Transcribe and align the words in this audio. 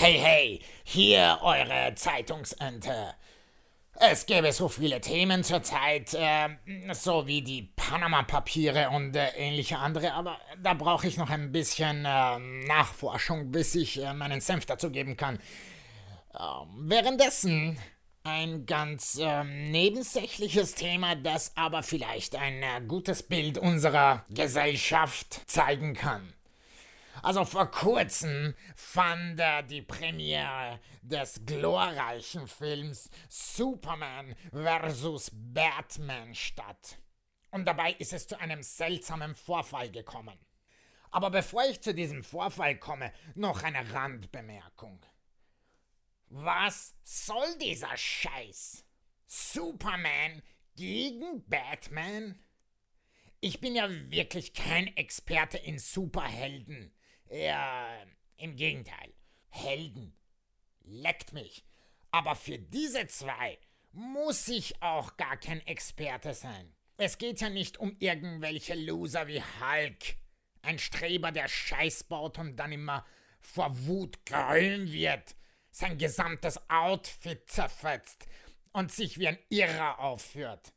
Hey, 0.00 0.16
hey, 0.16 0.60
hier 0.84 1.40
eure 1.42 1.92
Zeitungsente. 1.96 3.14
Es 3.94 4.26
gäbe 4.26 4.52
so 4.52 4.68
viele 4.68 5.00
Themen 5.00 5.42
zurzeit, 5.42 6.14
äh, 6.14 6.50
so 6.92 7.26
wie 7.26 7.42
die 7.42 7.62
Panama-Papiere 7.74 8.90
und 8.90 9.16
äh, 9.16 9.30
ähnliche 9.30 9.78
andere, 9.78 10.12
aber 10.12 10.38
da 10.62 10.74
brauche 10.74 11.08
ich 11.08 11.16
noch 11.16 11.30
ein 11.30 11.50
bisschen 11.50 12.04
äh, 12.04 12.38
Nachforschung, 12.68 13.50
bis 13.50 13.74
ich 13.74 14.00
äh, 14.00 14.14
meinen 14.14 14.40
Senf 14.40 14.66
dazu 14.66 14.92
geben 14.92 15.16
kann. 15.16 15.40
Ähm, 16.32 16.88
währenddessen 16.88 17.76
ein 18.22 18.66
ganz 18.66 19.18
ähm, 19.20 19.72
nebensächliches 19.72 20.76
Thema, 20.76 21.16
das 21.16 21.56
aber 21.56 21.82
vielleicht 21.82 22.36
ein 22.36 22.62
äh, 22.62 22.80
gutes 22.86 23.24
Bild 23.24 23.58
unserer 23.58 24.24
Gesellschaft 24.30 25.40
zeigen 25.48 25.94
kann. 25.94 26.32
Also 27.22 27.44
vor 27.44 27.70
kurzem 27.70 28.54
fand 28.74 29.40
die 29.70 29.82
Premiere 29.82 30.80
des 31.02 31.44
glorreichen 31.44 32.46
Films 32.46 33.10
Superman 33.28 34.34
vs. 34.52 35.30
Batman 35.32 36.34
statt. 36.34 36.98
Und 37.50 37.64
dabei 37.64 37.92
ist 37.92 38.12
es 38.12 38.26
zu 38.26 38.38
einem 38.38 38.62
seltsamen 38.62 39.34
Vorfall 39.34 39.90
gekommen. 39.90 40.38
Aber 41.10 41.30
bevor 41.30 41.64
ich 41.64 41.80
zu 41.80 41.94
diesem 41.94 42.22
Vorfall 42.22 42.78
komme, 42.78 43.12
noch 43.34 43.62
eine 43.62 43.92
Randbemerkung. 43.92 45.00
Was 46.28 46.94
soll 47.02 47.56
dieser 47.58 47.96
Scheiß? 47.96 48.84
Superman 49.26 50.42
gegen 50.76 51.44
Batman? 51.48 52.38
Ich 53.40 53.60
bin 53.60 53.74
ja 53.74 53.88
wirklich 54.10 54.52
kein 54.52 54.94
Experte 54.96 55.56
in 55.56 55.78
Superhelden. 55.78 56.92
Ja, 57.30 57.88
im 58.36 58.56
Gegenteil. 58.56 59.12
Helden. 59.50 60.16
Leckt 60.82 61.32
mich. 61.32 61.64
Aber 62.10 62.34
für 62.34 62.58
diese 62.58 63.06
zwei 63.06 63.58
muss 63.92 64.48
ich 64.48 64.82
auch 64.82 65.16
gar 65.16 65.36
kein 65.36 65.66
Experte 65.66 66.34
sein. 66.34 66.74
Es 66.96 67.18
geht 67.18 67.40
ja 67.40 67.50
nicht 67.50 67.78
um 67.78 67.96
irgendwelche 67.98 68.74
Loser 68.74 69.26
wie 69.28 69.42
Hulk. 69.42 70.16
Ein 70.62 70.78
Streber, 70.78 71.32
der 71.32 71.48
Scheiß 71.48 72.04
baut 72.04 72.38
und 72.38 72.56
dann 72.56 72.72
immer 72.72 73.06
vor 73.40 73.70
Wut 73.86 74.24
grün 74.26 74.90
wird, 74.92 75.36
sein 75.70 75.96
gesamtes 75.96 76.58
Outfit 76.68 77.48
zerfetzt 77.48 78.26
und 78.72 78.90
sich 78.92 79.18
wie 79.18 79.28
ein 79.28 79.38
Irrer 79.48 80.00
aufführt. 80.00 80.72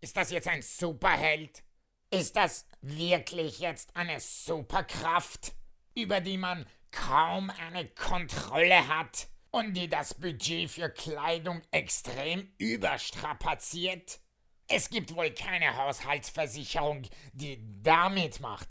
Ist 0.00 0.16
das 0.16 0.30
jetzt 0.30 0.48
ein 0.48 0.62
Superheld? 0.62 1.64
Ist 2.10 2.36
das 2.36 2.66
wirklich 2.80 3.58
jetzt 3.58 3.96
eine 3.96 4.20
Superkraft? 4.20 5.54
Über 5.94 6.20
die 6.20 6.38
man 6.38 6.66
kaum 6.90 7.50
eine 7.50 7.88
Kontrolle 7.88 8.88
hat 8.88 9.28
und 9.50 9.74
die 9.74 9.88
das 9.88 10.14
Budget 10.14 10.70
für 10.70 10.90
Kleidung 10.90 11.62
extrem 11.70 12.52
überstrapaziert? 12.58 14.20
Es 14.66 14.88
gibt 14.88 15.14
wohl 15.14 15.30
keine 15.30 15.76
Haushaltsversicherung, 15.76 17.02
die 17.32 17.58
damit 17.82 18.40
macht. 18.40 18.68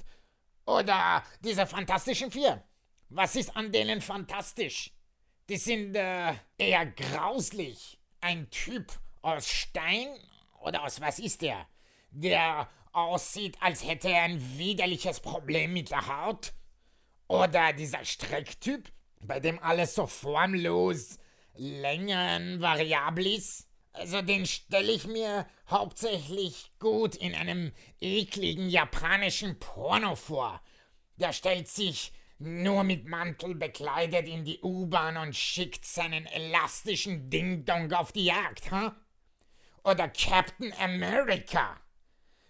Oder 0.66 1.24
diese 1.42 1.68
Fantastischen 1.68 2.32
Vier. 2.32 2.64
Was 3.10 3.36
ist 3.36 3.56
an 3.56 3.72
denen 3.72 4.02
fantastisch? 4.02 4.92
Die 5.50 5.58
sind 5.58 5.96
äh, 5.96 6.34
eher 6.58 6.86
grauslich. 6.88 8.00
Ein 8.22 8.50
Typ 8.50 8.92
aus 9.22 9.50
Stein 9.50 10.08
oder 10.62 10.84
aus 10.84 11.02
was 11.02 11.20
ist 11.20 11.42
der? 11.42 11.68
Der 12.12 12.70
aussieht, 12.94 13.58
als 13.62 13.86
hätte 13.86 14.10
er 14.10 14.24
ein 14.24 14.58
widerliches 14.58 15.20
Problem 15.20 15.74
mit 15.74 15.92
der 15.92 16.08
Haut 16.08 16.54
oder 17.34 17.74
dieser 17.74 18.06
Strecktyp, 18.06 18.92
bei 19.22 19.40
dem 19.40 19.58
alles 19.60 19.96
so 19.96 20.06
formlos, 20.06 21.18
Längen 21.56 22.62
variabel 22.62 23.26
ist. 23.28 23.68
Also 23.92 24.22
den 24.22 24.46
stelle 24.46 24.92
ich 24.92 25.08
mir 25.08 25.48
hauptsächlich 25.70 26.72
gut 26.80 27.16
in 27.16 27.34
einem 27.36 27.72
ekligen 28.00 28.70
japanischen 28.70 29.60
Porno 29.60 30.16
vor. 30.16 30.62
Der 31.18 31.32
stellt 31.32 31.68
sich 31.68 32.12
nur 32.40 32.84
mit 32.84 33.08
Mantel 33.08 33.56
bekleidet 33.56 34.28
in 34.28 34.46
die 34.46 34.60
U-Bahn 34.62 35.18
und 35.18 35.36
schickt 35.36 35.86
seinen 35.86 36.26
elastischen 36.26 37.30
Ding-Dong 37.30 37.92
auf 37.94 38.12
die 38.12 38.26
Jagd, 38.26 38.72
ha? 38.72 38.88
Huh? 38.88 39.92
Oder 39.92 40.10
Captain 40.10 40.74
America. 40.80 41.80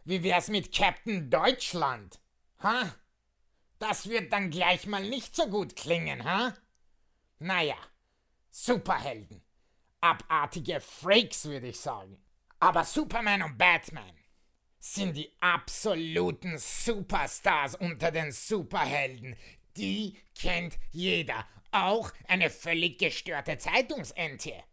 Wie 0.05 0.23
wär's 0.23 0.49
mit 0.49 0.73
Captain 0.73 1.29
Deutschland? 1.29 2.19
Ha? 2.61 2.83
Huh? 2.83 2.89
Das 3.83 4.07
wird 4.07 4.31
dann 4.31 4.49
gleich 4.49 4.87
mal 4.87 5.03
nicht 5.09 5.35
so 5.35 5.49
gut 5.49 5.75
klingen, 5.75 6.23
ha? 6.23 6.53
Naja, 7.39 7.75
Superhelden. 8.49 9.43
Abartige 9.99 10.79
Freaks, 10.79 11.43
würde 11.43 11.67
ich 11.67 11.81
sagen. 11.81 12.17
Aber 12.61 12.85
Superman 12.85 13.41
und 13.41 13.57
Batman 13.57 14.17
sind 14.79 15.17
die 15.17 15.29
absoluten 15.41 16.57
Superstars 16.57 17.75
unter 17.75 18.09
den 18.09 18.31
Superhelden. 18.31 19.35
Die 19.75 20.17
kennt 20.33 20.79
jeder. 20.91 21.45
Auch 21.71 22.09
eine 22.29 22.49
völlig 22.49 22.97
gestörte 22.99 23.57
Zeitungsente. 23.57 24.63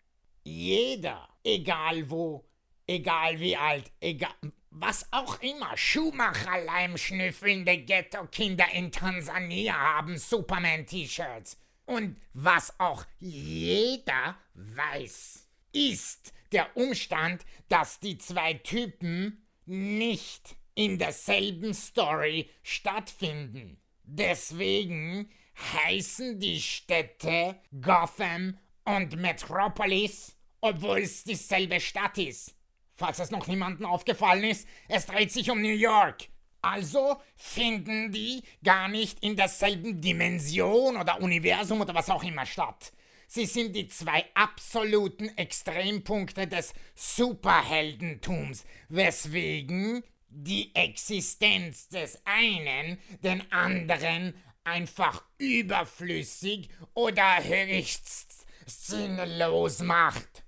Jeder. 0.45 1.29
Egal 1.43 2.09
wo, 2.09 2.49
egal 2.87 3.41
wie 3.41 3.57
alt, 3.57 3.91
egal 3.99 4.37
was 4.71 5.07
auch 5.13 5.41
immer, 5.41 5.77
Schuhmacher-Leimschnüffelnde 5.77 7.79
Ghetto-Kinder 7.79 8.67
in 8.73 8.93
Tansania 8.93 9.75
haben 9.75 10.17
Superman-T-Shirts. 10.17 11.59
Und 11.87 12.17
was 12.35 12.79
auch 12.79 13.05
jeder 13.19 14.37
weiß, 14.55 15.49
ist 15.73 16.33
der 16.53 16.77
Umstand, 16.77 17.45
dass 17.69 17.99
die 18.01 18.19
zwei 18.19 18.55
Typen 18.55 19.45
nicht 19.67 20.57
in 20.75 20.99
derselben 20.99 21.75
Story 21.75 22.49
stattfinden. 22.63 23.77
Deswegen 24.05 25.31
heißen 25.75 26.41
die 26.41 26.61
Städte 26.61 27.61
Gotham 27.81 28.59
und 28.85 29.17
Metropolis, 29.17 30.37
obwohl 30.61 31.01
es 31.01 31.25
dieselbe 31.25 31.81
Stadt 31.81 32.19
ist. 32.19 32.55
Falls 33.01 33.19
es 33.19 33.31
noch 33.31 33.47
niemandem 33.47 33.87
aufgefallen 33.87 34.45
ist, 34.45 34.69
es 34.87 35.07
dreht 35.07 35.33
sich 35.33 35.51
um 35.51 35.63
New 35.63 35.69
York. 35.69 36.29
Also 36.61 37.17
finden 37.35 38.13
die 38.13 38.43
gar 38.63 38.89
nicht 38.89 39.21
in 39.25 39.37
derselben 39.37 40.03
Dimension 40.03 40.99
oder 40.99 41.23
Universum 41.23 41.81
oder 41.81 41.95
was 41.95 42.11
auch 42.11 42.23
immer 42.23 42.45
statt. 42.45 42.93
Sie 43.27 43.47
sind 43.47 43.75
die 43.75 43.89
zwei 43.89 44.27
absoluten 44.35 45.35
Extrempunkte 45.39 46.47
des 46.47 46.75
Superheldentums, 46.95 48.67
weswegen 48.91 50.05
die 50.29 50.75
Existenz 50.75 51.89
des 51.89 52.21
einen 52.27 52.99
den 53.23 53.51
anderen 53.51 54.35
einfach 54.63 55.25
überflüssig 55.39 56.69
oder 56.93 57.43
höchst 57.43 58.47
sinnlos 58.67 59.81
macht. 59.81 60.45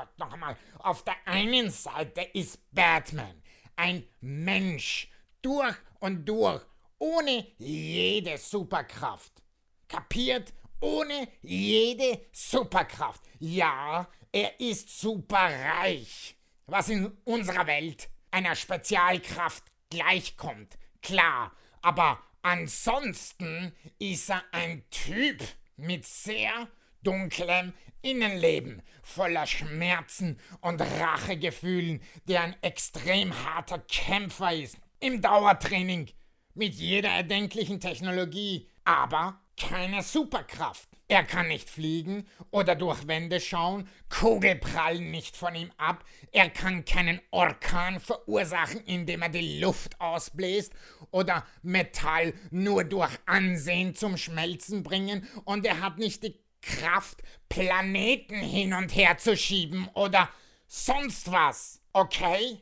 Gott 0.00 0.18
noch 0.18 0.32
einmal, 0.32 0.56
auf 0.78 1.04
der 1.04 1.16
einen 1.26 1.68
Seite 1.68 2.22
ist 2.32 2.58
Batman 2.72 3.42
ein 3.76 4.08
Mensch 4.22 5.10
durch 5.42 5.76
und 5.98 6.24
durch, 6.26 6.62
ohne 6.98 7.46
jede 7.58 8.38
Superkraft. 8.38 9.42
Kapiert? 9.86 10.54
Ohne 10.80 11.28
jede 11.42 12.28
Superkraft. 12.32 13.22
Ja, 13.40 14.08
er 14.32 14.58
ist 14.58 14.98
superreich, 14.98 16.34
was 16.64 16.88
in 16.88 17.18
unserer 17.24 17.66
Welt 17.66 18.08
einer 18.30 18.54
Spezialkraft 18.54 19.64
gleichkommt. 19.90 20.78
Klar, 21.02 21.52
aber 21.82 22.22
ansonsten 22.40 23.74
ist 23.98 24.30
er 24.30 24.42
ein 24.52 24.82
Typ 24.88 25.42
mit 25.76 26.06
sehr 26.06 26.68
dunklem 27.02 27.72
Innenleben 28.02 28.82
voller 29.02 29.46
Schmerzen 29.46 30.38
und 30.60 30.80
Rachegefühlen, 30.80 32.00
der 32.28 32.42
ein 32.42 32.56
extrem 32.62 33.32
harter 33.44 33.78
Kämpfer 33.80 34.54
ist, 34.54 34.78
im 35.00 35.20
Dauertraining, 35.20 36.08
mit 36.54 36.74
jeder 36.74 37.10
erdenklichen 37.10 37.80
Technologie, 37.80 38.68
aber 38.84 39.40
keine 39.56 40.02
Superkraft. 40.02 40.88
Er 41.08 41.24
kann 41.24 41.48
nicht 41.48 41.68
fliegen 41.68 42.26
oder 42.50 42.76
durch 42.76 43.08
Wände 43.08 43.40
schauen, 43.40 43.88
Kugel 44.08 44.54
prallen 44.54 45.10
nicht 45.10 45.36
von 45.36 45.54
ihm 45.54 45.72
ab, 45.76 46.04
er 46.32 46.48
kann 46.50 46.84
keinen 46.84 47.20
Orkan 47.30 47.98
verursachen, 47.98 48.80
indem 48.84 49.22
er 49.22 49.28
die 49.28 49.58
Luft 49.58 50.00
ausbläst 50.00 50.72
oder 51.10 51.44
Metall 51.62 52.32
nur 52.50 52.84
durch 52.84 53.10
Ansehen 53.26 53.94
zum 53.96 54.16
Schmelzen 54.16 54.82
bringen 54.84 55.26
und 55.44 55.66
er 55.66 55.80
hat 55.80 55.98
nicht 55.98 56.22
die 56.22 56.38
Kraft, 56.62 57.22
Planeten 57.48 58.36
hin 58.40 58.74
und 58.74 58.94
her 58.94 59.18
zu 59.18 59.36
schieben 59.36 59.88
oder 59.94 60.28
sonst 60.66 61.30
was, 61.30 61.80
okay? 61.92 62.60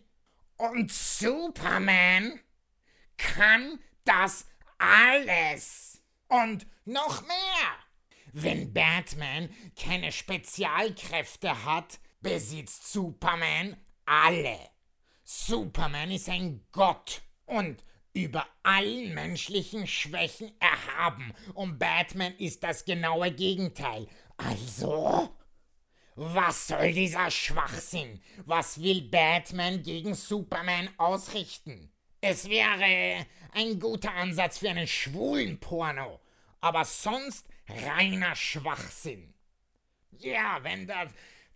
Und 0.57 0.93
Superman 0.93 2.41
kann 3.17 3.79
das 4.05 4.47
alles. 4.79 6.03
Und 6.29 6.67
noch 6.85 7.23
mehr. 7.23 7.89
Wenn 8.33 8.73
Batman 8.73 9.49
keine 9.81 10.13
Spezialkräfte 10.13 11.65
hat, 11.65 11.99
besitzt 12.21 12.93
Superman 12.93 13.77
alle. 14.05 14.59
Superman 15.25 16.11
ist 16.11 16.29
ein 16.29 16.67
Gott 16.73 17.23
und 17.47 17.85
über 18.19 18.47
allen 18.63 19.15
menschlichen 19.15 19.87
Schwächen 19.87 20.53
erhaben 20.61 21.33
und 21.55 21.79
Batman 21.79 22.35
ist 22.39 22.63
das 22.65 22.85
genaue 22.85 23.31
Gegenteil. 23.31 24.09
Also, 24.37 25.35
was 26.15 26.67
soll 26.67 26.93
dieser 26.93 27.31
Schwachsinn? 27.31 28.21
Was 28.45 28.83
will 28.83 29.03
Batman 29.03 29.83
gegen 29.83 30.15
Superman 30.15 30.91
ausrichten? 30.97 31.93
Es 32.21 32.49
wäre 32.49 33.25
ein 33.53 33.79
guter 33.79 34.13
Ansatz 34.15 34.59
für 34.59 34.71
einen 34.71 34.89
schwulen 34.89 35.61
Porno, 35.61 36.21
aber 36.61 36.85
sonst 36.85 37.47
reiner 37.69 38.35
Schwachsinn. 38.35 39.33
Ja, 40.19 40.59
wenn 40.63 40.89
da 40.89 41.07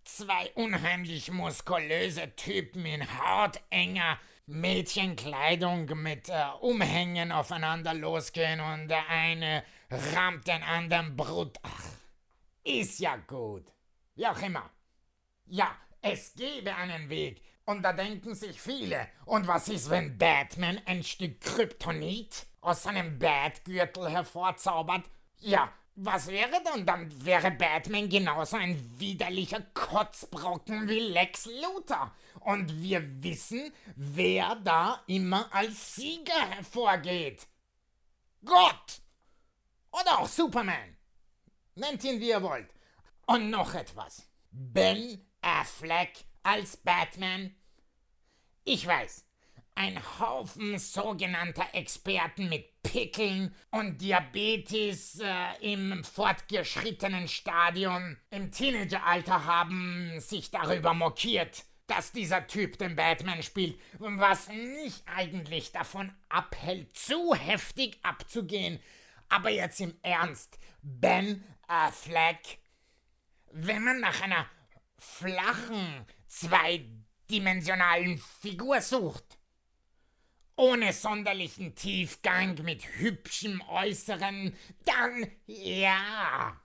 zwei 0.05 0.51
unheimlich 0.55 1.31
muskulöse 1.31 2.35
Typen 2.35 2.85
in 2.85 3.05
hautenger 3.19 4.19
Mädchenkleidung 4.45 5.85
mit 6.01 6.29
äh, 6.29 6.45
Umhängen 6.61 7.31
aufeinander 7.31 7.93
losgehen 7.93 8.59
und 8.59 8.89
der 8.89 9.07
eine 9.09 9.63
rammt 9.89 10.47
den 10.47 10.63
anderen 10.63 11.15
Brut. 11.15 11.57
Ach, 11.63 11.85
ist 12.63 12.99
ja 12.99 13.15
gut. 13.15 13.65
Wie 14.15 14.27
auch 14.27 14.41
immer. 14.41 14.69
Ja, 15.45 15.75
es 16.01 16.33
gäbe 16.35 16.75
einen 16.75 17.09
Weg, 17.09 17.41
und 17.65 17.81
da 17.81 17.93
denken 17.93 18.35
sich 18.35 18.59
viele, 18.59 19.07
und 19.25 19.47
was 19.47 19.69
ist, 19.69 19.89
wenn 19.89 20.17
Batman 20.17 20.81
ein 20.85 21.03
Stück 21.03 21.39
Kryptonit 21.39 22.45
aus 22.59 22.83
seinem 22.83 23.17
Batgürtel 23.17 24.09
hervorzaubert? 24.09 25.09
Ja, 25.39 25.71
was 25.95 26.27
wäre 26.27 26.61
dann? 26.63 26.85
Dann 26.85 27.25
wäre 27.25 27.51
Batman 27.51 28.09
genauso 28.09 28.57
ein 28.57 28.99
widerlicher 28.99 29.61
Kotzbrocken 29.73 30.87
wie 30.87 30.99
Lex 30.99 31.45
Luthor. 31.45 32.11
Und 32.41 32.81
wir 32.81 33.23
wissen, 33.23 33.71
wer 33.95 34.55
da 34.55 35.03
immer 35.07 35.53
als 35.53 35.95
Sieger 35.95 36.49
hervorgeht. 36.49 37.47
Gott! 38.43 39.01
Oder 39.91 40.19
auch 40.19 40.27
Superman. 40.27 40.97
Nennt 41.75 42.03
ihn 42.03 42.19
wie 42.19 42.29
ihr 42.29 42.41
wollt. 42.41 42.69
Und 43.27 43.49
noch 43.49 43.73
etwas. 43.73 44.27
Ben 44.51 45.25
Affleck 45.41 46.25
als 46.41 46.77
Batman? 46.77 47.55
Ich 48.63 48.85
weiß, 48.85 49.25
ein 49.75 49.99
Haufen 50.19 50.77
sogenannter 50.77 51.67
Experten 51.73 52.49
mit 52.49 52.72
Pickeln 52.83 53.55
und 53.71 54.01
Diabetes 54.01 55.19
äh, 55.19 55.73
im 55.73 56.03
fortgeschrittenen 56.03 57.27
Stadium 57.27 58.17
im 58.29 58.51
Teenageralter 58.51 59.45
haben 59.45 60.19
sich 60.19 60.51
darüber 60.51 60.93
mokiert, 60.93 61.63
dass 61.87 62.11
dieser 62.11 62.45
Typ 62.45 62.77
den 62.77 62.95
Batman 62.95 63.41
spielt, 63.41 63.79
was 63.97 64.49
mich 64.49 65.01
eigentlich 65.05 65.71
davon 65.71 66.13
abhält, 66.29 66.95
zu 66.95 67.33
heftig 67.33 67.97
abzugehen. 68.03 68.79
Aber 69.29 69.49
jetzt 69.49 69.81
im 69.81 69.95
Ernst, 70.03 70.59
Ben 70.81 71.43
Affleck 71.67 72.59
wenn 73.53 73.83
man 73.83 73.99
nach 73.99 74.21
einer 74.21 74.45
flachen, 74.97 76.05
zweidimensionalen 76.27 78.17
Figur 78.17 78.81
sucht, 78.81 79.37
ohne 80.55 80.93
sonderlichen 80.93 81.75
Tiefgang 81.75 82.61
mit 82.63 82.83
hübschem 82.97 83.61
Äußeren, 83.67 84.55
dann 84.85 85.27
ja. 85.45 86.59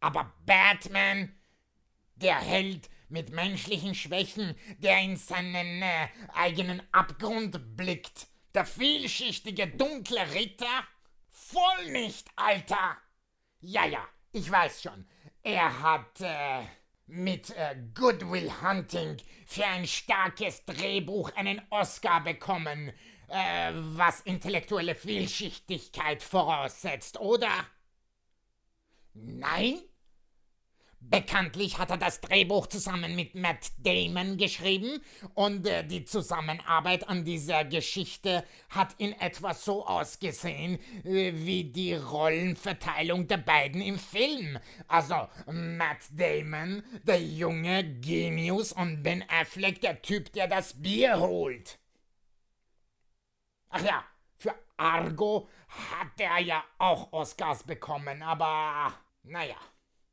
Aber 0.00 0.32
Batman, 0.46 1.34
der 2.16 2.40
Held 2.40 2.88
mit 3.08 3.30
menschlichen 3.30 3.94
Schwächen, 3.94 4.54
der 4.78 5.00
in 5.00 5.16
seinen 5.16 5.82
äh, 5.82 6.08
eigenen 6.34 6.82
Abgrund 6.92 7.76
blickt, 7.76 8.28
der 8.54 8.64
vielschichtige 8.64 9.68
dunkle 9.68 10.32
Ritter, 10.34 10.84
voll 11.28 11.90
nicht, 11.90 12.28
Alter. 12.36 12.96
Ja, 13.60 13.84
ja, 13.84 14.06
ich 14.32 14.50
weiß 14.50 14.82
schon, 14.82 15.06
er 15.42 15.82
hat 15.82 16.20
äh, 16.20 16.62
mit 17.10 17.50
äh, 17.50 17.76
Goodwill 17.94 18.50
Hunting 18.62 19.16
für 19.46 19.66
ein 19.66 19.86
starkes 19.86 20.64
Drehbuch 20.64 21.34
einen 21.36 21.60
Oscar 21.70 22.22
bekommen, 22.22 22.92
äh, 23.28 23.72
was 23.74 24.20
intellektuelle 24.20 24.94
Vielschichtigkeit 24.94 26.22
voraussetzt, 26.22 27.18
oder? 27.20 27.50
Nein? 29.14 29.80
Bekanntlich 31.02 31.78
hat 31.78 31.90
er 31.90 31.96
das 31.96 32.20
Drehbuch 32.20 32.66
zusammen 32.66 33.16
mit 33.16 33.34
Matt 33.34 33.72
Damon 33.78 34.36
geschrieben 34.36 35.00
und 35.34 35.66
äh, 35.66 35.82
die 35.82 36.04
Zusammenarbeit 36.04 37.08
an 37.08 37.24
dieser 37.24 37.64
Geschichte 37.64 38.44
hat 38.68 38.94
in 38.98 39.14
etwa 39.14 39.54
so 39.54 39.86
ausgesehen 39.86 40.78
äh, 41.04 41.32
wie 41.34 41.64
die 41.64 41.94
Rollenverteilung 41.94 43.26
der 43.26 43.38
beiden 43.38 43.80
im 43.80 43.98
Film. 43.98 44.58
Also 44.88 45.26
Matt 45.46 46.04
Damon, 46.10 46.82
der 47.04 47.22
junge 47.22 47.82
Genius 48.00 48.72
und 48.72 49.02
Ben 49.02 49.24
Affleck, 49.28 49.80
der 49.80 50.02
Typ, 50.02 50.30
der 50.34 50.48
das 50.48 50.82
Bier 50.82 51.18
holt. 51.18 51.78
Ach 53.70 53.82
ja, 53.82 54.04
für 54.36 54.54
Argo 54.76 55.48
hat 55.66 56.20
er 56.20 56.40
ja 56.40 56.62
auch 56.76 57.10
Oscars 57.12 57.62
bekommen, 57.62 58.22
aber 58.22 58.92
naja. 59.22 59.56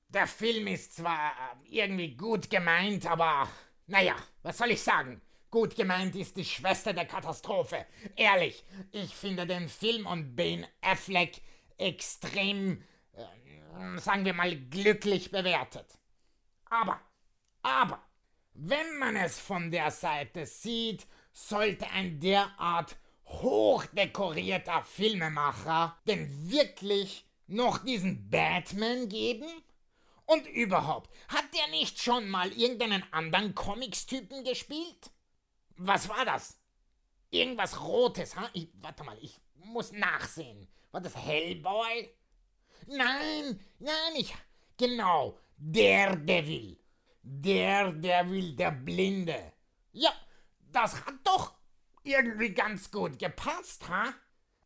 Der 0.09 0.27
Film 0.27 0.67
ist 0.67 0.95
zwar 0.95 1.31
äh, 1.31 1.79
irgendwie 1.79 2.15
gut 2.15 2.49
gemeint, 2.49 3.05
aber 3.05 3.49
naja, 3.87 4.15
was 4.41 4.57
soll 4.57 4.71
ich 4.71 4.81
sagen? 4.81 5.21
Gut 5.49 5.75
gemeint 5.75 6.15
ist 6.15 6.37
die 6.37 6.45
Schwester 6.45 6.93
der 6.93 7.05
Katastrophe. 7.05 7.85
Ehrlich, 8.15 8.63
ich 8.91 9.13
finde 9.13 9.45
den 9.45 9.67
Film 9.67 10.05
und 10.05 10.35
Ben 10.35 10.65
Affleck 10.81 11.41
extrem, 11.77 12.83
äh, 13.13 13.97
sagen 13.97 14.23
wir 14.23 14.33
mal, 14.33 14.55
glücklich 14.55 15.31
bewertet. 15.31 15.99
Aber, 16.69 16.99
aber, 17.61 18.01
wenn 18.53 18.97
man 18.99 19.15
es 19.15 19.39
von 19.39 19.71
der 19.71 19.91
Seite 19.91 20.45
sieht, 20.45 21.05
sollte 21.33 21.89
ein 21.91 22.19
derart 22.19 22.97
hochdekorierter 23.25 24.83
Filmemacher 24.83 25.97
denn 26.07 26.49
wirklich 26.49 27.25
noch 27.47 27.79
diesen 27.79 28.29
Batman 28.29 29.09
geben? 29.09 29.47
Und 30.27 30.45
überhaupt, 30.45 31.09
hat 31.29 31.45
der 31.53 31.67
nicht 31.69 32.01
schon 32.01 32.29
mal 32.29 32.51
irgendeinen 32.51 33.01
anderen 33.13 33.55
Comics-Typen 33.55 34.43
gespielt? 34.43 35.09
Was 35.77 36.09
war 36.09 36.25
das? 36.25 36.59
Irgendwas 37.29 37.81
Rotes, 37.81 38.35
ha? 38.35 38.49
Ich, 38.51 38.69
warte 38.81 39.05
mal, 39.05 39.17
ich 39.21 39.39
muss 39.55 39.93
nachsehen. 39.93 40.67
War 40.91 40.99
das 40.99 41.15
Hellboy? 41.15 42.13
Nein, 42.87 43.65
nein, 43.79 44.15
ich. 44.17 44.35
Genau, 44.75 45.39
der 45.55 46.17
Devil. 46.17 46.77
Der 47.21 47.93
Devil, 47.93 48.53
der 48.53 48.71
Blinde. 48.71 49.53
Ja, 49.93 50.11
das 50.59 51.05
hat 51.05 51.15
doch 51.23 51.55
irgendwie 52.03 52.53
ganz 52.53 52.91
gut 52.91 53.17
gepasst, 53.17 53.87
ha? 53.87 54.13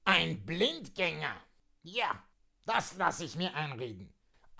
Ein 0.05 0.43
Blindgänger. 0.43 1.35
Ja, 1.83 2.23
das 2.65 2.95
lasse 2.95 3.25
ich 3.25 3.35
mir 3.35 3.53
einreden. 3.53 4.11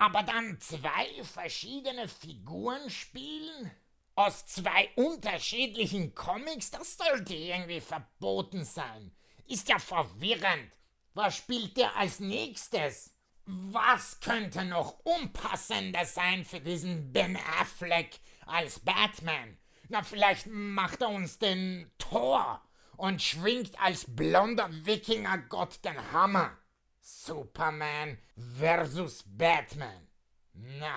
Aber 0.02 0.24
dann 0.24 0.60
zwei 0.60 1.24
verschiedene 1.24 2.08
Figuren 2.08 2.90
spielen? 2.90 3.70
Aus 4.16 4.48
zwei 4.48 4.90
unterschiedlichen 4.96 6.16
Comics? 6.16 6.72
Das 6.72 6.98
sollte 6.98 7.36
irgendwie 7.36 7.82
verboten 7.82 8.66
sein. 8.66 9.12
Ist 9.46 9.70
ja 9.70 9.78
verwirrend. 9.78 10.76
Was 11.14 11.38
spielt 11.38 11.78
der 11.78 11.96
als 11.96 12.20
nächstes? 12.20 13.14
Was 13.46 14.20
könnte 14.22 14.66
noch 14.66 14.98
unpassender 15.04 16.04
sein 16.06 16.46
für 16.46 16.62
diesen 16.62 17.14
Ben 17.14 17.38
Affleck 17.60 18.22
als 18.48 18.80
Batman? 18.80 19.56
Na, 19.88 20.02
vielleicht 20.02 20.48
macht 20.48 21.04
er 21.04 21.10
uns 21.10 21.38
den 21.38 21.92
Thor 22.00 22.60
und 22.98 23.22
schwingt 23.22 23.80
als 23.80 24.06
blonder 24.08 24.68
Wikingergott 24.84 25.86
den 25.86 26.12
Hammer. 26.12 26.58
Superman 27.02 28.20
versus 28.60 29.24
Batman. 29.26 30.08
Na, 30.54 30.96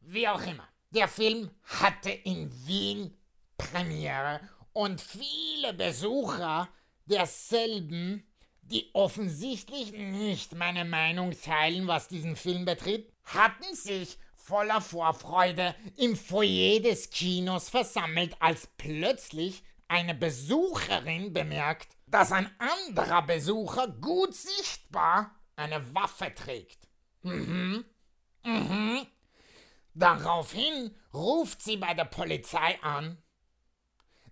wie 0.00 0.28
auch 0.28 0.42
immer. 0.42 0.68
Der 0.90 1.08
Film 1.08 1.50
hatte 1.62 2.10
in 2.10 2.50
Wien 2.66 3.16
Premiere 3.56 4.40
und 4.72 5.00
viele 5.00 5.72
Besucher 5.72 6.68
derselben, 7.06 8.26
die 8.62 8.90
offensichtlich 8.92 9.92
nicht 9.92 10.54
meine 10.54 10.84
Meinung 10.84 11.30
teilen, 11.32 11.86
was 11.86 12.08
diesen 12.08 12.34
Film 12.36 12.64
betrifft, 12.64 13.12
hatten 13.24 13.74
sich 13.74 14.18
voller 14.34 14.80
Vorfreude 14.80 15.74
im 15.96 16.16
Foyer 16.16 16.80
des 16.80 17.10
Kinos 17.10 17.68
versammelt, 17.68 18.36
als 18.40 18.68
plötzlich 18.76 19.62
eine 19.88 20.14
Besucherin 20.14 21.32
bemerkt, 21.32 21.96
dass 22.06 22.32
ein 22.32 22.50
anderer 22.58 23.22
Besucher 23.22 23.88
gut 23.88 24.34
sichtbar 24.34 25.30
eine 25.56 25.94
Waffe 25.94 26.34
trägt. 26.34 26.88
Mhm. 27.22 27.84
Mhm. 28.44 29.06
Daraufhin 29.94 30.94
ruft 31.12 31.62
sie 31.62 31.76
bei 31.76 31.94
der 31.94 32.04
Polizei 32.04 32.78
an, 32.82 33.22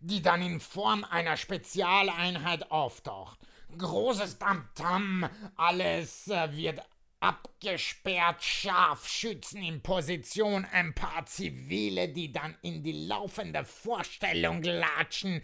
die 0.00 0.20
dann 0.20 0.42
in 0.42 0.60
Form 0.60 1.04
einer 1.04 1.36
Spezialeinheit 1.36 2.70
auftaucht. 2.70 3.38
Großes 3.78 4.38
Tamtam, 4.38 5.28
alles 5.56 6.28
äh, 6.28 6.54
wird 6.56 6.82
abgesperrt, 7.22 8.42
Scharfschützen 8.42 9.62
in 9.62 9.80
Position, 9.80 10.66
ein 10.72 10.92
paar 10.92 11.24
Zivile, 11.26 12.08
die 12.08 12.32
dann 12.32 12.56
in 12.62 12.82
die 12.82 13.06
laufende 13.06 13.64
Vorstellung 13.64 14.62
latschen 14.62 15.40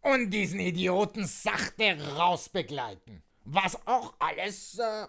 und 0.00 0.30
diesen 0.30 0.60
Idioten 0.60 1.26
sachte 1.26 1.98
rausbegleiten. 2.16 3.22
Was 3.44 3.86
auch 3.86 4.14
alles 4.18 4.78
äh, 4.78 5.06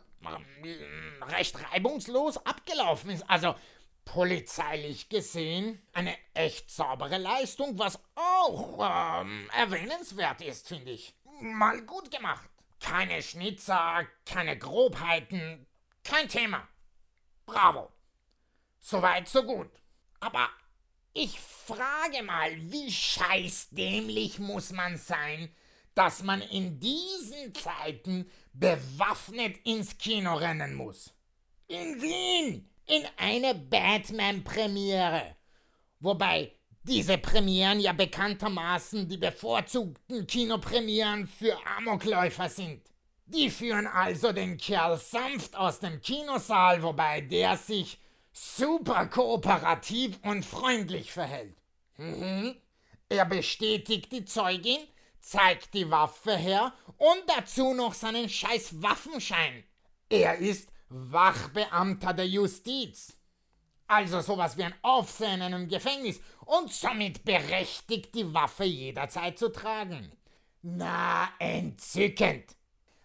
recht 1.21 1.57
reibungslos 1.71 2.37
abgelaufen 2.45 3.11
ist. 3.11 3.29
Also 3.29 3.55
polizeilich 4.03 5.07
gesehen 5.07 5.81
eine 5.93 6.15
echt 6.33 6.69
saubere 6.69 7.17
Leistung, 7.17 7.79
was 7.79 7.99
auch 8.15 9.21
ähm, 9.21 9.49
erwähnenswert 9.57 10.41
ist, 10.41 10.67
finde 10.67 10.91
ich. 10.91 11.15
Mal 11.39 11.81
gut 11.83 12.11
gemacht. 12.11 12.49
Keine 12.81 13.21
Schnitzer, 13.21 14.05
keine 14.25 14.57
Grobheiten, 14.57 15.65
kein 16.05 16.29
Thema. 16.29 16.67
Bravo. 17.45 17.91
Soweit, 18.79 19.27
so 19.27 19.43
gut. 19.43 19.69
Aber 20.19 20.47
ich 21.13 21.39
frage 21.39 22.23
mal, 22.23 22.51
wie 22.71 22.91
scheißdämlich 22.91 24.39
muss 24.39 24.71
man 24.71 24.97
sein, 24.97 25.53
dass 25.95 26.23
man 26.23 26.41
in 26.41 26.79
diesen 26.79 27.53
Zeiten 27.55 28.29
bewaffnet 28.53 29.57
ins 29.65 29.97
Kino 29.97 30.35
rennen 30.35 30.75
muss? 30.75 31.13
In 31.67 32.01
Wien! 32.01 32.69
In 32.87 33.03
eine 33.17 33.55
Batman-Premiere. 33.55 35.35
Wobei 35.99 36.51
diese 36.83 37.17
Premieren 37.17 37.79
ja 37.79 37.93
bekanntermaßen 37.93 39.09
die 39.09 39.17
bevorzugten 39.17 40.27
Kinopremieren 40.27 41.25
für 41.25 41.57
Amokläufer 41.77 42.47
sind. 42.47 42.83
Die 43.27 43.49
führen 43.49 43.87
also 43.87 44.31
den 44.31 44.57
Kerl 44.57 44.97
sanft 44.97 45.55
aus 45.55 45.79
dem 45.79 45.99
Kinosaal, 45.99 46.83
wobei 46.83 47.21
der 47.21 47.57
sich 47.57 47.97
super 48.31 49.07
kooperativ 49.07 50.19
und 50.21 50.45
freundlich 50.45 51.11
verhält. 51.11 51.55
Mhm. 51.97 52.55
Er 53.09 53.25
bestätigt 53.25 54.11
die 54.11 54.25
Zeugin, 54.25 54.79
zeigt 55.19 55.73
die 55.73 55.89
Waffe 55.89 56.35
her 56.35 56.73
und 56.97 57.23
dazu 57.27 57.73
noch 57.73 57.93
seinen 57.93 58.29
scheiß 58.29 58.81
Waffenschein. 58.81 59.63
Er 60.09 60.37
ist 60.37 60.69
Wachbeamter 60.89 62.13
der 62.13 62.27
Justiz. 62.27 63.17
Also 63.87 64.21
sowas 64.21 64.57
wie 64.57 64.63
ein 64.63 64.75
Aufseher 64.81 65.33
in 65.33 65.41
einem 65.41 65.67
Gefängnis 65.67 66.19
und 66.45 66.71
somit 66.71 67.23
berechtigt, 67.23 68.13
die 68.15 68.33
Waffe 68.33 68.65
jederzeit 68.65 69.37
zu 69.37 69.51
tragen. 69.51 70.11
Na, 70.61 71.29
entzückend. 71.39 72.54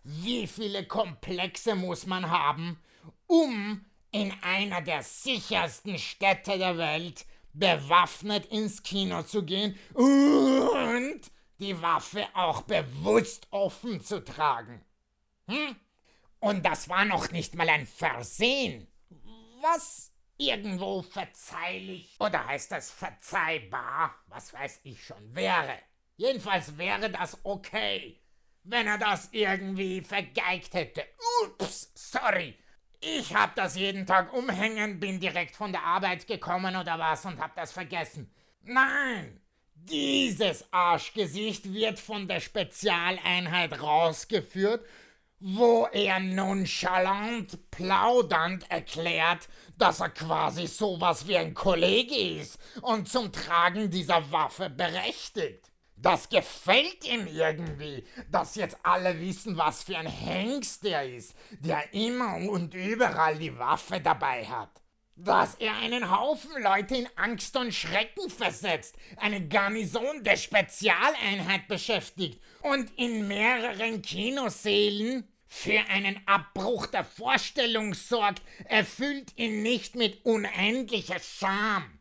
Wie 0.03 0.47
viele 0.47 0.87
Komplexe 0.87 1.75
muss 1.75 2.07
man 2.07 2.31
haben, 2.31 2.81
um 3.27 3.85
in 4.13 4.33
einer 4.43 4.81
der 4.81 5.03
sichersten 5.03 5.99
Städte 5.99 6.59
der 6.59 6.79
Welt 6.79 7.27
bewaffnet 7.53 8.47
ins 8.47 8.83
Kino 8.83 9.23
zu 9.23 9.45
gehen 9.45 9.79
und 9.95 11.21
die 11.59 11.81
Waffe 11.83 12.27
auch 12.35 12.63
bewusst 12.63 13.47
offen 13.51 14.01
zu 14.01 14.25
tragen? 14.25 14.83
Hm? 15.49 15.77
Und 16.39 16.65
das 16.65 16.89
war 16.89 17.05
noch 17.05 17.31
nicht 17.31 17.55
mal 17.55 17.69
ein 17.69 17.87
Versehen. 17.87 18.87
Was 19.61 20.11
irgendwo 20.39 21.03
verzeihlich 21.03 22.17
oder 22.19 22.47
heißt 22.47 22.73
das 22.73 22.91
verzeihbar, 22.91 24.15
was 24.29 24.55
weiß 24.55 24.81
ich 24.85 25.05
schon, 25.05 25.35
wäre. 25.35 25.79
Jedenfalls 26.17 26.79
wäre 26.79 27.11
das 27.11 27.39
okay 27.45 28.19
wenn 28.65 28.87
er 28.87 28.99
das 28.99 29.29
irgendwie 29.33 30.01
vergeigt 30.01 30.75
hätte. 30.75 31.05
Ups, 31.45 31.91
sorry. 31.95 32.57
Ich 33.01 33.35
hab 33.35 33.55
das 33.55 33.77
jeden 33.77 34.05
Tag 34.05 34.33
umhängen, 34.35 35.01
bin 35.01 35.21
direkt 35.21 35.57
von 35.57 35.73
der 35.73 35.83
Arbeit 35.83 36.27
gekommen 36.27 36.77
oder 36.77 36.99
was 36.99 37.25
und 37.25 37.41
hab 37.41 37.55
das 37.57 37.73
vergessen. 37.73 38.31
Nein, 38.63 39.41
dieses 39.75 40.71
Arschgesicht 40.71 41.73
wird 41.73 41.99
von 41.99 42.29
der 42.29 42.41
Spezialeinheit 42.41 43.81
rausgeführt, 43.81 44.85
wo 45.39 45.89
er 45.91 46.21
nonchalant 46.21 47.71
plaudernd 47.71 48.71
erklärt, 48.71 49.49
dass 49.79 50.01
er 50.01 50.11
quasi 50.11 50.67
sowas 50.67 51.27
wie 51.27 51.39
ein 51.39 51.55
Kollege 51.55 52.15
ist 52.15 52.59
und 52.83 53.09
zum 53.09 53.33
Tragen 53.33 53.91
dieser 53.91 54.31
Waffe 54.31 54.69
berechtigt. 54.69 55.70
Das 56.03 56.31
gefällt 56.31 57.05
ihm 57.07 57.27
irgendwie, 57.27 58.05
dass 58.31 58.55
jetzt 58.55 58.79
alle 58.83 59.21
wissen, 59.21 59.59
was 59.59 59.83
für 59.83 59.99
ein 59.99 60.07
Hengst 60.07 60.85
er 60.87 61.07
ist, 61.07 61.35
der 61.51 61.93
immer 61.93 62.37
und 62.37 62.75
überall 62.75 63.37
die 63.37 63.59
Waffe 63.59 64.01
dabei 64.01 64.47
hat. 64.47 64.71
Dass 65.17 65.57
er 65.57 65.77
einen 65.77 66.11
Haufen 66.11 66.63
Leute 66.63 66.97
in 66.97 67.09
Angst 67.17 67.55
und 67.55 67.75
Schrecken 67.75 68.31
versetzt, 68.31 68.97
eine 69.19 69.47
Garnison 69.47 70.25
der 70.25 70.37
Spezialeinheit 70.37 71.69
beschäftigt 71.69 72.41
und 72.63 72.91
in 72.97 73.29
mehreren 73.29 74.01
Kinosälen 74.01 75.29
für 75.45 75.81
einen 75.91 76.19
Abbruch 76.27 76.87
der 76.87 77.05
Vorstellung 77.05 77.93
sorgt, 77.93 78.41
erfüllt 78.65 79.37
ihn 79.37 79.63
nicht 79.63 79.97
mit 79.97 80.25
unendlicher 80.25 81.19
Scham. 81.19 82.00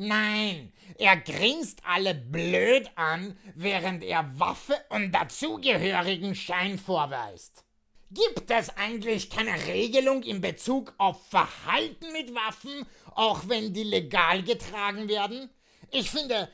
Nein, 0.00 0.72
er 0.96 1.16
grinst 1.16 1.80
alle 1.84 2.14
blöd 2.14 2.88
an, 2.94 3.36
während 3.56 4.04
er 4.04 4.38
Waffe 4.38 4.76
und 4.90 5.10
dazugehörigen 5.10 6.36
Schein 6.36 6.78
vorweist. 6.78 7.64
Gibt 8.12 8.48
es 8.48 8.70
eigentlich 8.76 9.28
keine 9.28 9.66
Regelung 9.66 10.22
in 10.22 10.40
Bezug 10.40 10.94
auf 10.98 11.26
Verhalten 11.26 12.12
mit 12.12 12.32
Waffen, 12.32 12.86
auch 13.16 13.48
wenn 13.48 13.74
die 13.74 13.82
legal 13.82 14.44
getragen 14.44 15.08
werden? 15.08 15.50
Ich 15.90 16.12
finde, 16.12 16.48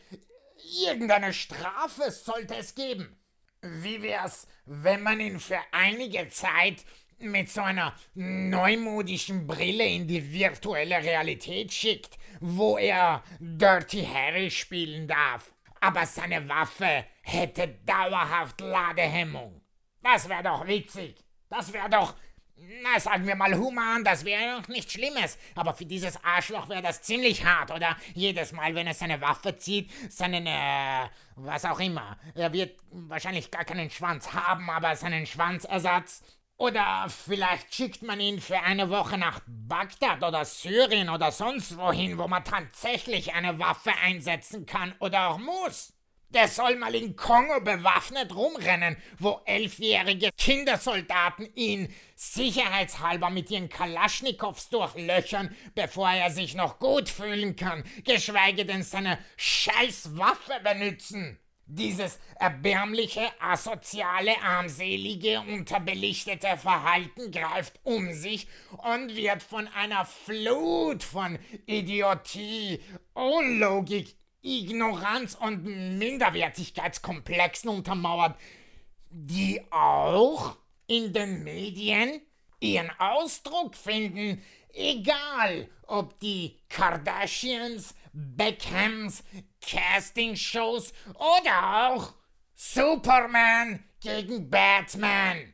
irgendeine 0.87 1.35
Strafe 1.35 2.11
sollte 2.13 2.57
es 2.57 2.75
geben. 2.75 3.15
Wie 3.61 4.01
wär's, 4.01 4.47
wenn 4.65 5.03
man 5.03 5.21
ihn 5.21 5.39
für 5.39 5.61
einige 5.71 6.31
Zeit 6.31 6.83
mit 7.21 7.51
so 7.51 7.63
einer 7.63 7.95
neumodischen 8.15 9.47
Brille 9.47 9.87
in 9.87 10.07
die 10.07 10.33
virtuelle 10.33 10.97
Realität 10.97 11.73
schickt, 11.73 12.19
wo 12.41 12.77
er 12.77 13.23
Dirty 13.41 14.05
Harry 14.05 14.51
spielen 14.51 15.07
darf. 15.09 15.55
Aber 15.81 16.07
seine 16.07 16.49
Waffe 16.49 17.05
hätte 17.23 17.69
dauerhaft 17.85 18.61
Ladehemmung. 18.61 19.61
Das 20.03 20.29
wäre 20.29 20.43
doch 20.43 20.67
witzig. 20.67 21.17
Das 21.49 21.73
wäre 21.73 21.89
doch, 21.89 22.15
na 22.57 22.99
sagen 22.99 23.27
wir 23.27 23.35
mal 23.35 23.55
human, 23.55 24.05
das 24.05 24.25
wäre 24.25 24.61
doch 24.61 24.69
nichts 24.69 24.93
Schlimmes. 24.93 25.39
Aber 25.55 25.75
für 25.75 25.85
dieses 25.87 26.23
Arschloch 26.25 26.69
wäre 26.69 26.83
das 26.83 27.03
ziemlich 27.03 27.45
hart, 27.45 27.71
oder? 27.71 27.97
Jedes 28.15 28.53
Mal, 28.53 28.75
wenn 28.75 28.87
er 28.87 28.95
seine 28.95 29.21
Waffe 29.21 29.57
zieht, 29.57 29.91
seinen, 30.11 30.47
äh, 30.47 31.09
was 31.37 31.65
auch 31.65 31.81
immer. 31.81 32.19
Er 32.35 32.53
wird 32.53 32.79
wahrscheinlich 32.91 33.51
gar 33.51 33.65
keinen 33.65 33.91
Schwanz 33.91 34.33
haben, 34.33 34.71
aber 34.71 34.97
seinen 34.97 35.27
Schwanzersatz 35.27 36.23
oder 36.57 37.07
vielleicht 37.09 37.75
schickt 37.75 38.03
man 38.03 38.21
ihn 38.21 38.41
für 38.41 38.61
eine 38.61 38.89
Woche 38.91 39.19
nach 39.19 39.41
Bagdad 39.47 40.23
oder 40.23 40.45
Syrien 40.45 41.09
oder 41.09 41.33
sonst 41.33 41.77
wohin, 41.77 42.19
wo 42.19 42.29
man 42.29 42.45
tatsächlich 42.45 43.35
eine 43.35 43.59
Waffe 43.59 43.93
einsetzen 44.03 44.65
kann 44.65 44.95
oder 45.01 45.31
auch 45.31 45.39
muss. 45.39 45.93
Der 46.31 46.49
soll 46.49 46.75
mal 46.77 46.95
in 46.95 47.15
Kongo 47.15 47.61
bewaffnet 47.61 48.35
rumrennen, 48.35 48.97
wo 49.19 49.41
elfjährige 49.45 50.31
Kindersoldaten 50.37 51.49
ihn 51.55 51.95
sicherheitshalber 52.17 53.31
mit 53.31 53.53
ihren 53.53 53.69
Kalaschnikows 53.69 54.69
durchlöchern, 54.69 55.55
bevor 55.77 56.11
er 56.11 56.33
sich 56.33 56.55
noch 56.55 56.81
gut 56.81 57.09
fühlen 57.09 57.55
kann, 57.55 57.85
geschweige 58.05 58.65
denn 58.65 58.83
seine 58.83 59.19
Scheißwaffe 59.37 60.61
benutzen. 60.65 61.39
Dieses 61.67 62.19
erbärmliche, 62.39 63.23
asoziale, 63.41 64.39
armselige, 64.43 65.41
unterbelichtete 65.41 66.59
Verhalten 66.59 67.31
greift 67.31 67.81
um 67.85 68.13
sich 68.13 68.47
und 68.79 69.17
wird 69.17 69.43
von 69.43 69.67
einer 69.69 70.05
Flut 70.05 71.03
von 71.03 71.39
Idiotie, 71.65 72.81
Unlogik, 73.15 74.15
Ignoranz 74.43 75.37
und 75.37 75.65
Minderwertigkeitskomplexen 75.65 77.71
untermauert, 77.71 78.39
die 79.11 79.63
auch 79.71 80.59
in 80.87 81.15
den 81.15 81.45
Medien 81.45 82.21
ihren 82.61 82.91
Ausdruck 82.99 83.75
finden, 83.75 84.43
egal 84.75 85.71
ob 85.87 86.19
die 86.21 86.59
Kardashians, 86.69 87.95
Beckhams, 88.15 89.25
Castingshows 89.61 90.93
oder 91.15 91.89
auch 91.91 92.15
Superman 92.55 93.85
gegen 94.01 94.49
Batman. 94.49 95.53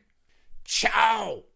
Ciao! 0.63 1.50